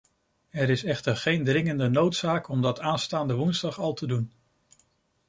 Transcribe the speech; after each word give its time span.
Er 0.49 0.69
is 0.69 0.83
echter 0.83 1.17
geen 1.17 1.43
dringende 1.45 1.87
noodzaak 1.89 2.47
om 2.47 2.61
dat 2.61 2.79
aanstaande 2.79 3.33
woensdag 3.33 3.79
al 3.79 3.93
te 3.93 4.07
doen. 4.07 4.31